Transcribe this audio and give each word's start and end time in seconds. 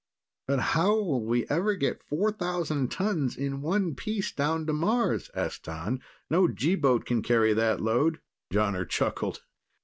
"But 0.47 0.59
how'll 0.73 1.21
we 1.23 1.47
ever 1.47 1.75
get 1.75 2.01
4,000 2.01 2.89
tons 2.89 3.37
in 3.37 3.61
one 3.61 3.93
piece 3.93 4.31
down 4.31 4.65
to 4.65 4.73
Mars?" 4.73 5.29
asked 5.35 5.65
T'an. 5.65 6.01
"No 6.27 6.47
G 6.47 6.73
boat 6.73 7.05
can 7.05 7.21
carry 7.21 7.53
that 7.53 7.79
load." 7.81 8.19
Jonner 8.51 8.89
chuckled. 8.89 9.43